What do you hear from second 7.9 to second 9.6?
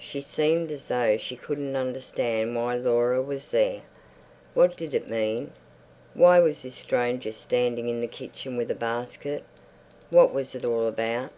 the kitchen with a basket?